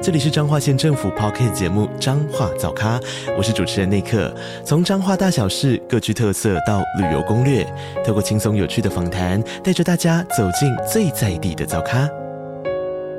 [0.00, 3.00] 这里是彰化县政府 Podcast 节目《彰化早咖》，
[3.36, 4.32] 我是主持人内克。
[4.64, 7.66] 从彰化大小事各具特色到旅游攻略，
[8.06, 12.08] 透过轻松有趣的访谈，带着大家走进最在地的早咖。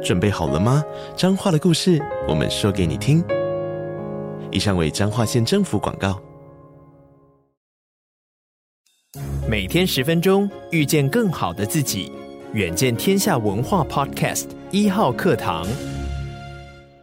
[0.02, 0.82] 准备好了吗？
[1.18, 3.22] 彰化的故事，我们说给你听。
[4.50, 6.18] 以上为彰化县政府广告。
[9.50, 12.10] 每天十分钟，遇见更好的自己。
[12.54, 15.68] 远见天下文化 Podcast 一号课堂。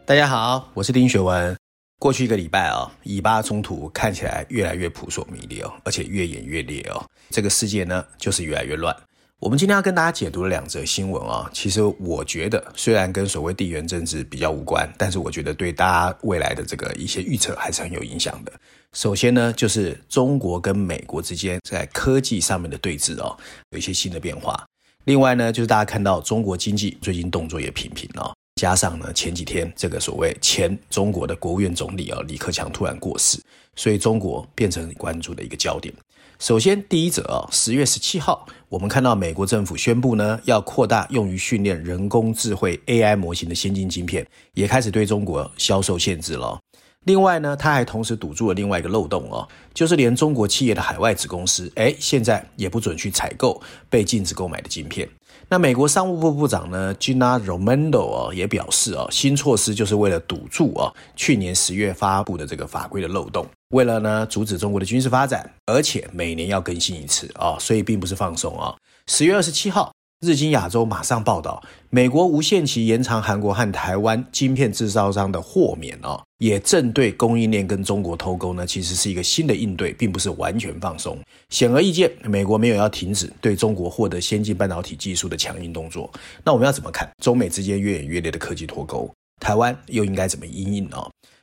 [0.07, 1.53] 大家好，我是丁学文。
[1.99, 7.05] 过去一个礼拜啊，以巴冲突看起来越来越扑朔迷离哦，而且越演越烈哦。
[7.29, 8.95] 这个世界呢，就是越来越乱。
[9.41, 18.53] 我们今天要跟大家解读的两则新闻啊，其实我觉得虽然跟所谓地缘政治比较无关，但是我觉得对大家未来的这个一些预测还是很有影响的。
[18.93, 23.35] 首先呢，就是中国跟美国之间在科技上面的对峙哦，
[23.71, 24.65] 有一些新的变化。
[25.03, 28.33] 另外呢，就是大家看到中国经济最近动作也频频哦。
[28.57, 33.39] 加上呢，前几天这个所谓前中国的国务院总理啊，李克强突然过世，
[33.75, 35.93] 所以中国变成关注的一个焦点。
[36.39, 46.59] 首先，第一则啊，十月十七号，我们看到美国政府宣布呢，要扩大用于训练人工智慧 AI 模型的先进晶片，也开始对中国销售限制了。
[47.05, 55.07] 另外呢，他还同时堵住了另外一个漏洞哦，就是连中国企业的海外子公司，诶，现在也不准去采购被禁止购买的晶片。
[55.49, 68.75] 那美国商务部部长呢，Gina Romando 啊，也表示啊，新措施就是为了堵住啊，去年十月发布的这个法规的漏洞，为了呢阻止中国的军事发展，而且每年要更新一次啊，所以并不是放松哦。
[69.07, 69.89] 十月二十七号。
[70.19, 81.19] 日经亚洲马上报道，美国无限期延长韩国和台湾晶片制造商的豁免哦，也正对供应链跟中国脱钩呢，其实是一个新的应对，并不是完全放松。
[81.49, 86.11] 显而易见，美国没有要停止对中国获得先进半导体技术的强硬动作。
[86.43, 89.07] 那我们要怎么看中美之间越演越烈的科技脱钩？
[89.39, 90.97] 台湾又应该怎么因应呢？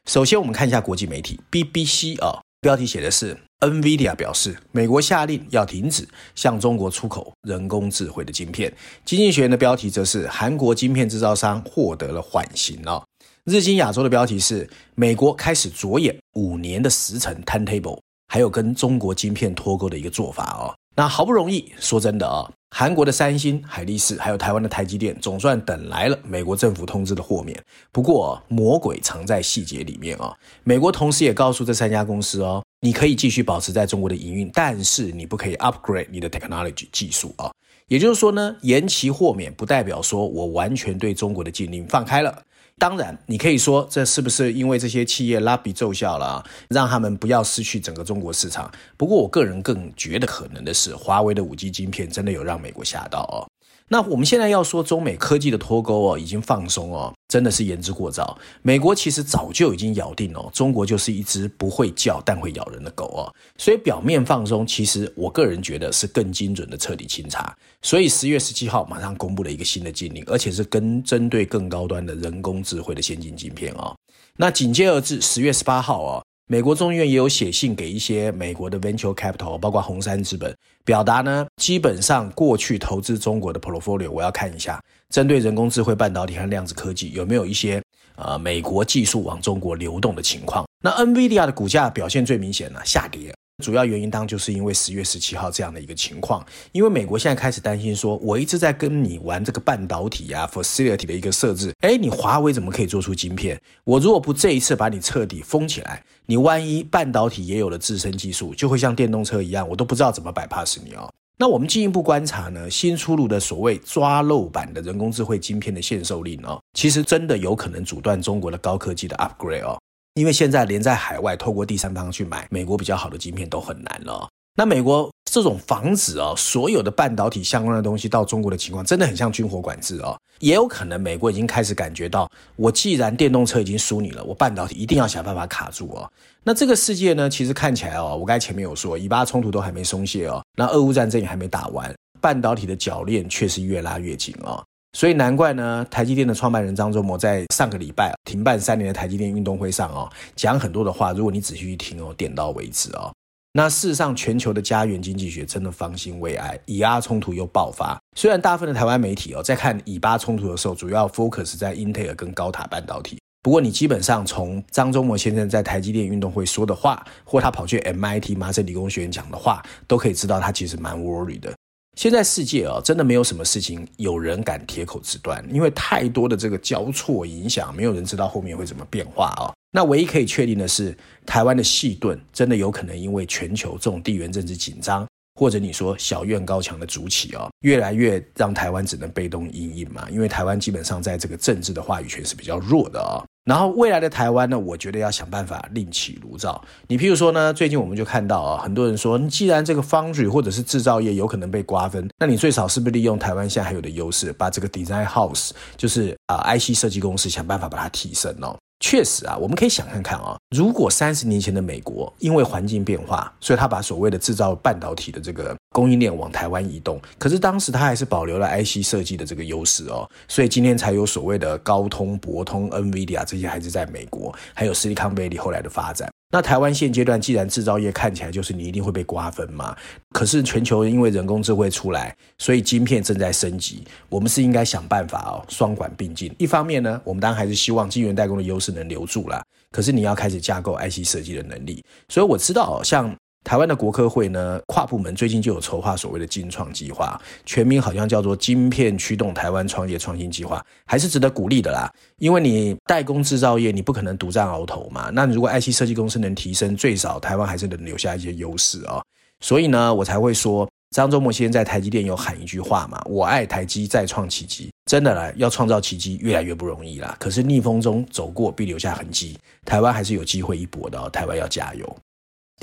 [0.07, 2.41] 首先，我们看一下国际媒体 BBC 啊。
[2.61, 3.37] 标题写的是
[3.69, 8.73] ，NVIDIA 表示，美国下令要停止向中国出口人工智慧的晶片。
[9.05, 13.03] 经济学人的标题则是，韩国晶片制造商获得了缓刑哦。
[13.45, 17.99] 日经亚洲的标题是，美国开始着眼五年的时程 timetable，
[18.29, 20.75] 还有跟中国晶片脱钩的一个做法哦。
[20.97, 27.61] 那好不容易，说真的啊，韩国的三星、海力士，还有台湾的台积电，总算等来了美国政府通知的豁免。
[27.91, 30.33] 不过，魔鬼藏在细节里面啊。
[30.63, 37.51] 美国同时也告诉这三家公司哦，你可以继续保持在中国的营运，但是你不可以 upgrade 你的 technology 技术啊。
[37.89, 42.43] 也就是说呢，延期豁免不代表说我完全对中国的禁令放开了。
[42.79, 48.71] 当然，你可以说这是不是因为这些企业拉比奏效了啊，让他们不要失去整个中国市场？
[48.99, 53.49] 不过，我个人更觉得可能的是，华为的 5G 晶片真的有让美国吓到哦。
[53.89, 58.39] 那我们现在要说中美科技的脱钩哦，已经放松哦，真的是言之过早。
[58.63, 63.33] 美国其实早就已经咬定哦，中国就是一只不会叫但会咬人的狗哦。
[63.59, 67.55] 所以表面放松，其实我个人觉得是更精准的彻底清查。
[67.83, 73.95] 所以十月十七号马上公布了一个新的禁令，而且是跟针对更高端的人工智慧的先进晶片哦。
[74.37, 76.25] 那紧接而至，十月十八号哦。
[76.47, 84.79] 美国众议院也有写信给一些美国的 venture capital，包括红杉资本，表达呢，基本上过去投资中国的 portfolio，我要看一下，
[85.09, 87.83] 针对人工智慧半导体和量子科技有没有一些
[88.17, 90.67] 呃美国技术往中国流动的情况。
[90.83, 93.35] 那 NVIDIA 的股价表现最明显呢，下跌。
[93.63, 103.61] 主要原因当就是因为十月十七号这样的一个情况，因为美国现在开始担心说，我一直在跟你玩这个半导体啊 facility 的一个设置，诶，你华为怎么可以做出晶片？
[103.85, 111.09] 我如果不这一次把你彻底封起来，你万一半导体也有了自身技术，就会像电动车一样，我都不知道怎么摆 pass 你哦。
[111.39, 119.79] 那我们进一步观察呢，新出炉的所谓抓漏版的人工智慧晶片的限售令哦，其实真的有可能阻断中国的高科技的 upgrade 哦。
[120.15, 124.29] 因为现在连在海外透过第三方去买美国比较好的晶片都很难了。
[124.57, 130.17] 那美国这种防止啊，所有的半导体相关的东西到中国的情况，真的很像军火管制哦。
[130.39, 136.09] 也有可能美国已经开始感觉到，我既然电动车已经输你了，我半导体一定要想办法卡住哦。
[136.45, 144.65] 那这个世界呢，其实看起来哦，我刚才前面有说，以巴冲突都还没松懈哦，那俄乌战争也还没打完，半导体的鉸链却是越拉越紧哦。
[144.95, 153.13] 所以难怪呢，台积电的创办人张忠谋在上个礼拜停办三年的台积电运动会上哦，讲很多的话，如果你仔细去听哦，点到为止哦。
[153.57, 157.99] 那事实上，全球的家园经济学真的方兴未艾，以阿冲突又爆发。
[158.17, 163.19] 虽然大部分的台湾媒体哦，在看以巴冲突的时候，主要 focus 在英特尔跟高塔半导体。
[163.43, 171.53] 不过，你基本上从张忠谋先生在台积电运动会说的话，或他跑去 MIT 麻省理工学院讲的话，都可以知道他其实蛮 worry 的。
[171.97, 179.53] 现在世界啊，真的没有什么事情有人敢铁口直断，因为太多的这个交错影响，没有人知道后面会怎么变化啊。
[179.71, 190.09] 那唯一可以确定的是，台湾的细盾真的有可能因为全球这种地缘政治紧张，或者你说小院高墙的筑起啊，越来越让台湾只能被动因应嘛。
[190.11, 193.23] 因为台湾基本上在这个政治的话语权是比较弱的啊。
[193.45, 196.65] 然后未来的台湾呢，我觉得要想办法另起炉灶。
[196.87, 208.57] 你譬如说呢，最近我们就看到啊，很多人说，既然这个 foundry 或者是制造业有可能被瓜分，那你最少是不是利用台湾现在还有的优势，把这个 design house，就是啊 IC 设计公司，想办法把它提升哦。
[208.81, 226.11] 确实啊，我们可以想看看啊，如果三十年前的美国因为环境变化，所以他把所谓的制造半导体的这个供应链往台湾移动，可是当时他还是保留了 IC 设计的这个优势哦，所以今天才有所谓的高通、博通、NVIDIA 这些还是在美国，还有 Silicon Valley 后来的发展。
[226.31, 229.77] 那台湾现阶段既然制造业看起来就是你一定会被瓜分嘛，
[230.11, 236.35] 可是全球因为人工智慧出来，所以晶片正在升级，我们是应该想办法哦，双管并进。
[236.39, 241.85] 一方面呢，我们当然还是希望晶圆代工的优势能留住啦，可是你要开始架构 IC 设计的能力。
[242.09, 243.15] 所以我知道像。
[243.45, 251.93] 台湾的国科会呢，跨部门最近就有筹划所谓的晶创计划，全名好像叫做晶片驱动台湾创业创新计划，还是值得鼓励的啦。
[252.17, 255.11] 因为你代工制造业，你不可能独占鳌头嘛。
[255.13, 259.05] 那如果 IC 设计公司能提升，最少台湾还是能留下一些优势哦。
[259.41, 267.15] 所以呢，我才会说，张忠谋先在台积电有喊一句话嘛：“我爱台积，再创奇迹。”真的啦，要创造奇迹越来越不容易啦。
[267.19, 271.11] 可是逆风中走过，必留下痕迹，台湾还是有机会一搏的哦。
[271.11, 271.97] 台湾要加油。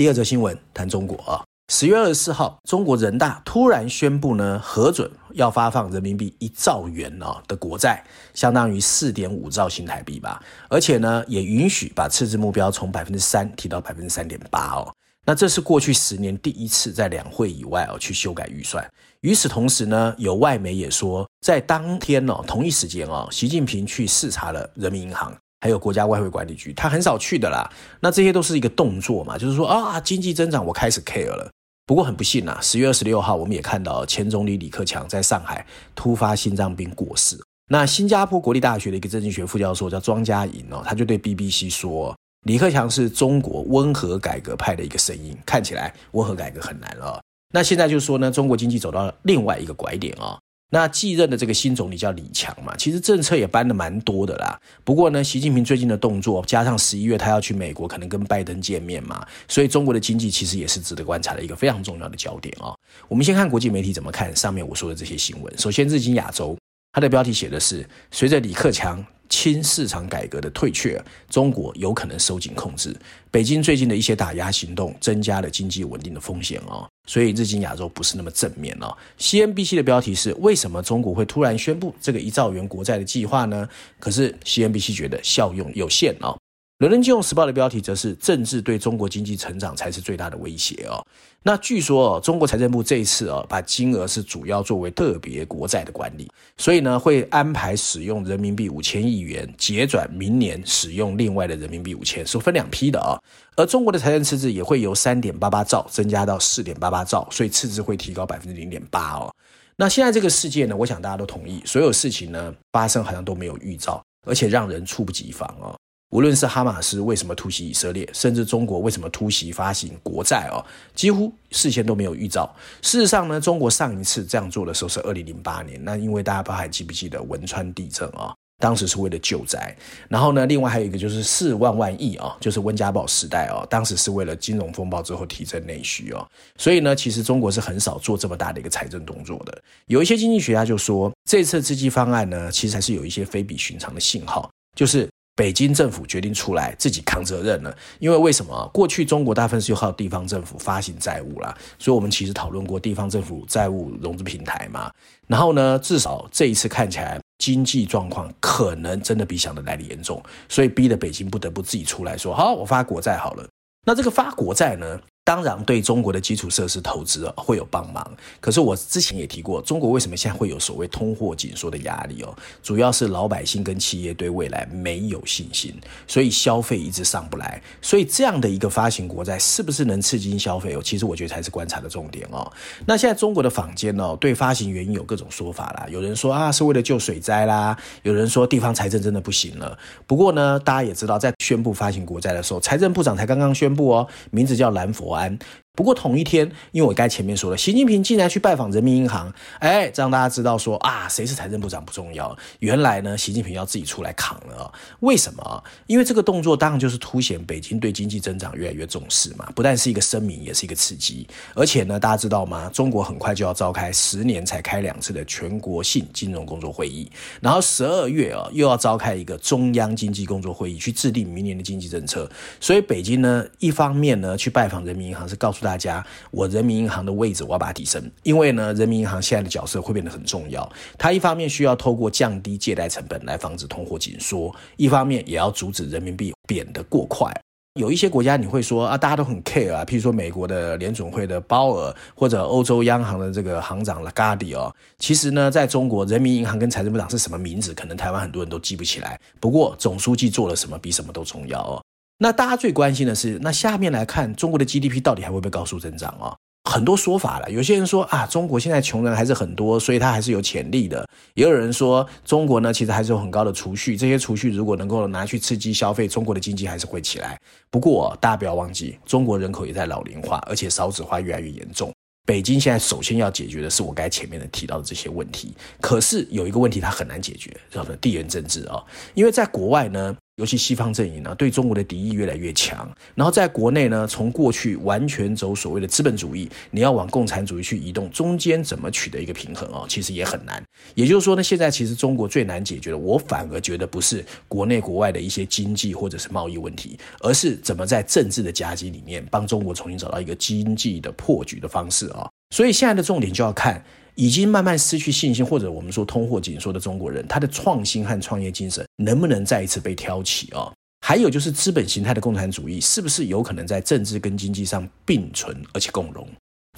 [0.02, 8.04] 第二则新闻谈中国啊，十月二十四号，中国人大突然宣布呢，核准要发放人民币一兆元啊的国债，
[8.34, 14.92] 相当于四点五兆新台币吧，而且呢，也允许把赤字目标从百分之三提到百分之三点八哦。
[15.24, 18.84] 那这是过去十年第一次在两会以外哦去修改预算。
[19.20, 25.32] 与此同时呢，有外媒也说，在当天哦同一时间哦，习近平去视察了人民银行。
[25.62, 27.70] 还有国家外汇管理局，他很少去的啦。
[28.02, 31.50] 那这些都是一个动作嘛，就是说啊，经济增长我开始 care 了。
[31.86, 35.66] 不过很不幸啊，十月二十六号我们也看到前总理李克强在上海
[35.96, 37.38] 突发心脏病过世。
[37.70, 42.16] 那新加坡国立大学的一个政治学副教授叫庄家颖哦，他就对 BBC 说，
[42.48, 47.22] 李克强是中国温和改革派的一个声音，看起来温和改革很难了。
[47.54, 50.40] 那现在就是说呢，中国经济走到了另外一个拐点啊。
[50.74, 54.58] 那继任的这个新总理叫李强嘛，其实政策也搬得蛮多的啦。
[54.86, 62.74] 不过呢，习近平最近的动作，加上十一月他要去美国，可能跟拜登见面嘛，所以中国的经济其实也是值得观察的一个非常重要的焦点啊。
[63.10, 65.58] 我们先看国际媒体怎么看上面我说的这些新闻。
[65.58, 66.58] 首先，日经亚洲，
[66.94, 69.06] 它的标题写的是：随着李克强。
[69.32, 72.94] 轻市场改革的退却，中国有可能收紧控制。
[73.32, 76.86] 北京最近的一些打压行动，增加了经济稳定的风险哦。
[77.08, 78.96] 所以日经亚洲不是那么正面哦。
[79.18, 83.68] CNBC 的标题是：为什么中国会突然宣布这个一兆元国债的计划呢？
[84.02, 86.38] 可是 CNBC 觉得效用有限哦。
[86.82, 90.98] 伦敦金融时报的标题则是“政治对中国经济成长才是最大的威胁”哦。
[91.44, 103.14] 那据说哦，中国财政部这一次哦，把金额是主要作为特别国债的管理，所以呢会安排使用人民币五千亿元，结转明年使用另外的人民币五千，是分两批的啊。
[103.56, 109.32] 而中国的财政赤字也会由三点八八兆增加到四点八八兆，所以赤字会提高百分之零点八哦。
[109.76, 115.78] 那现在这个世界呢，我想大家都同意，所有事情呢发生好像都没有预兆，而且让人猝不及防哦。
[116.12, 120.60] 无论是哈马斯为什么突袭以色列，甚至中国为什么突袭发行国债哦，
[120.94, 122.54] 几乎事先都没有预兆。
[122.82, 128.34] 事实上呢，中国上一次这样做的时候是二零零八年，那因为大家不还记不记得汶川地震啊？
[128.60, 129.74] 当时是为了救灾。
[130.10, 136.28] 然后呢，另外还有一个就是四万万亿啊，就是温家宝时代哦，当时是为了金融风暴之后提振内需哦。
[136.58, 139.62] 所以呢，其实中国是很少做这么大的一个财政动作的。
[139.88, 145.10] 有一些经济学家就说，这次刺激方案呢，其实还是有一些非比寻常的信号，就是。
[145.42, 148.70] 北京政府决定出来自己扛责任了，因为为什么？
[148.72, 154.92] 过去中国大部分是靠地方政府发行债务啦，所以我们其实讨论过地方政府债务融资平台嘛。
[155.26, 163.50] 然后呢，至少这一次看起来经济状况可能真的比想的来的严重，所以逼得北京不得不自己出来说：好，我发国债好了。
[163.84, 168.06] 那这个发国债呢，当然，对中国的基础设施投资啊会有帮忙。
[168.40, 172.36] 可是我之前也提过，中国为什么现在会有所谓通货紧缩的压力哦？
[172.64, 177.62] 主要是老百姓跟企业对未来没有信心，所以消费一直上不来。
[177.84, 180.82] 所以这样的一个发行国债是不是能刺激消费哦？
[180.84, 182.52] 其实我觉得才是观察的重点哦。
[182.88, 185.86] 那现在中国的坊间哦，对发行原因有各种说法啦。
[185.92, 189.78] 有人说啊是为了救水灾啦，有人说地方财政真的不行了。
[190.08, 195.40] 不过呢，大家也知道，在宣布发行国债的时候，财政部长才刚刚宣布哦，名字叫蓝佛安。
[195.74, 204.70] 不过同一天，因为我刚才前面说了，习近平竟然去拜访人民银行，哎，这让大家知道说啊，谁是财政部长不重要，原来呢，习近平要自己出来扛了。
[205.00, 205.64] 为什么？
[205.88, 211.26] 因为这个动作当然就是凸显北京对经济增长越来越重视嘛，不但是一个声明，也是一个刺激。
[211.56, 212.70] 而且呢，大家知道吗？
[212.74, 217.10] 中国很快就要召开十年才开两次的全国性金融工作会议，
[217.40, 222.30] 然后十二月啊又要召开一个中央经济工作会议，去制定明年的经济政策。
[222.60, 230.70] 所以北京呢，一方面呢去拜访人民银行，是告诉大家，我人民银行的位置我要把它提升，因为呢，人民银行现在的角色会变得很重要。
[230.98, 237.32] 它一方面需要透过降低借贷成本来防止通货紧缩，一方面也要阻止人民币贬得过快。
[237.80, 244.70] 有一些国家你会说啊，大家都很 care 啊，譬如说美国的联总会的鲍尔，或者欧洲央行的这个行长拉加迪哦。
[245.00, 249.18] 其实呢，在中国，人民银行跟财政部长是什么名字，可能台湾很多人都记不起来。
[249.40, 251.82] 不过总书记做了什么，比什么都重要哦。
[252.24, 256.38] 那大家最关心的是，那下面来看中国的 GDP 到底还会不会高速增长啊？
[256.70, 261.04] 很多说法了，有些人说啊，中国现在穷人还是很多，所以它还是有潜力的。
[261.34, 267.36] 也有人说，中国呢其实还是有很高的储蓄，这些储蓄如果能够拿去刺激消费，中国的经济还是会起来。
[267.72, 271.92] 不过大家不要忘记，中国人口也在老龄化，而且少子化越来越严重。
[272.28, 275.56] 北京现在首先要解决的是我刚才前面的提到的这些问题。
[275.82, 278.80] 可是有一个问题它很难解决，叫做地缘政治啊，
[279.16, 280.16] 因为在国外呢。
[280.38, 282.90] 尤其西方阵营呢，对中国的敌意越来越强。
[283.14, 290.64] 然后在国内呢，从过去完全走所谓的资本主义，你要往共产主义去移动，中间怎么取得一个平衡哦，其实也很难。
[290.96, 302.28] 也就是说呢，现在其实中国最难解决的，我反而觉得不是国内国外的一些经济或者是贸易问题，而是怎么在政治的夹击里面帮中国重新找到一个经济的破局的方式啊。
[302.56, 303.84] 所以现在的重点就要看。
[304.16, 310.72] 已经慢慢失去信心，或者我们说通货紧缩的中国人，他的创新和创业精神能不能再一次被挑起啊？
[311.06, 316.28] 还有就是资本形态的共产主义，是不是有可能在政治跟经济上并存而且共荣？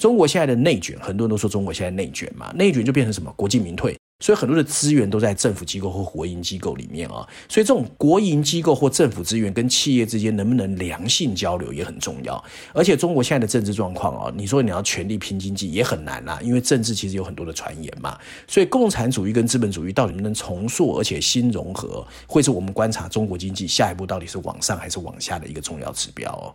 [0.00, 3.32] 中国现在的内卷，很多人都说中国现在内卷嘛，内卷就变成什么？
[3.36, 3.96] 国进民退。
[4.20, 12.42] 所以很多的资源都在政府机构或国营机构里面啊，所以这种国营机构或政府资源跟企业之间能不能良性交流也很重要。
[12.72, 18.18] 而且中国现在的政治状况啊，你说你要全力拼经济也很难啦，因为政治其实有很多的传言嘛。
[18.46, 26.54] 所以共产主义跟资本主义到底能不能重塑而且新融合，会是我们观察中国经济下一步到底是往上还是往下的一个重要指标哦。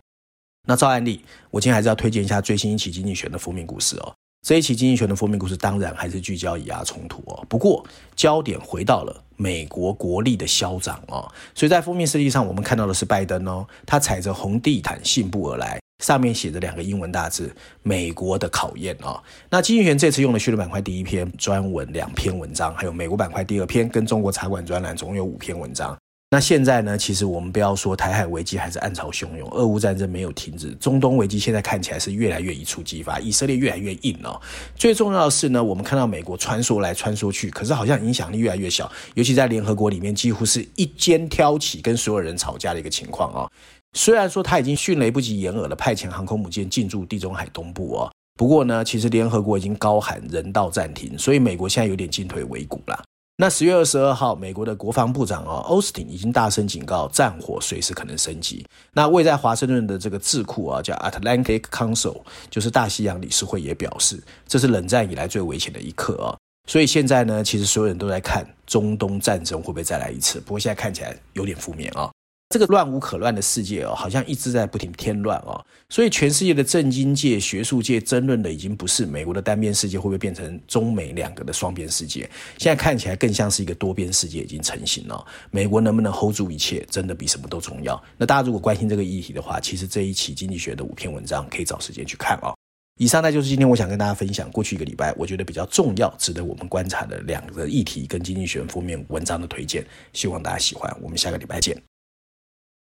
[0.66, 4.12] 那照案例，我今天还是要推荐一下最新一期经济学的封面故事哦。
[4.42, 7.84] 这一期经济学的封面故事当然还是聚焦以牙冲突哦，不过
[8.16, 17.54] 焦点回到了美国国力的消长哦，所以在封面设计上，我们看到的是拜登哦，他踩着红地毯信步而来，上面写着两个英文大字
[17.84, 19.22] “美国的考验”哦。
[19.50, 25.96] 那经济学这次用了序列板块第一篇专文两篇文章，还有美国板块第二篇跟中国茶馆专栏，总共有五篇文章。
[26.32, 26.96] 那现在呢？
[26.96, 34.40] 其实我们不要说台海危机还是暗潮汹涌，俄乌战争没有停止，中东危机现在看起来是越来越一触即发，以色列越来越硬哦。
[34.76, 43.50] 最重要的是呢，我们看到美国穿梭来穿梭去，可是好像影响力越来越小，尤其在联合国里面，几乎是一肩挑起，跟所有人吵架的一个情况哦。
[43.94, 53.02] 虽然说他已经迅雷不及掩耳的派遣航空母舰进驻地中海东部哦，不过呢，其实联合国已经高喊人道暂停，所以美国现在有点进退维谷了。
[53.40, 58.62] 那十月二十二号，美国的国防部长哦，奥斯汀已经大声警告，战火随时可能升级。
[58.92, 62.20] 那位在华盛顿的这个智库啊，叫 Atlantic Council，
[62.50, 66.36] 就是大西洋理事会也表示，这是冷战以来最危险的一刻啊。
[66.68, 70.38] 所以现在呢，其实所有人都在看中东战争会不会再来一次。
[70.40, 72.10] 不过现在看起来有点负面啊。
[72.50, 82.28] 这个乱无可乱的世界哦，好像一直在不停添乱哦，所以全世界的政经界、学术界争论的已经不是美国的单边世界会不会变成中美两个的双边世界，
[82.58, 85.24] 现在看起来更像是一个多边世界已经成型了。
[85.52, 88.02] 美国能不能 hold 住一切，真的比什么都重要。
[88.18, 92.52] 那大家如果关心这个议题的话，其实这一期经济学的五篇文章可以找时间去看哦。
[92.98, 100.92] 以上呢就是今天我想跟大家分享过去一个礼拜我觉得比较重要、值得我们观察的两个议题跟经济学封面文章的推荐，希望大家喜欢。
[101.00, 101.80] 我们下个礼拜见。